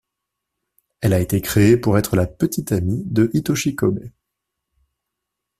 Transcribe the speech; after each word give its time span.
Elle 1.01 1.13
a 1.13 1.19
été 1.19 1.39
créée 1.41 1.77
pour 1.77 1.95
être 1.95 2.15
la 2.15 2.25
petite 2.25 2.71
amie 2.71 3.03
de 3.05 3.29
Hitoshi 3.35 3.75
Kôbe. 3.75 3.99